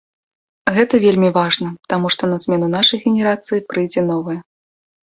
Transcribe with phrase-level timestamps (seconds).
[0.77, 4.39] Гэта вельмі важна, таму што на змену нашай генерацыі прыйдзе новая.